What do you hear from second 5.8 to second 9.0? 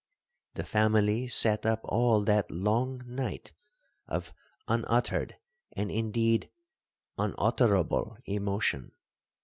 indeed unutterable emotion.